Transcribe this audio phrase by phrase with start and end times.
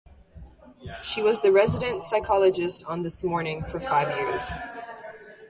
[1.03, 4.51] "She was the resident psychologist on "This Morning" for five years.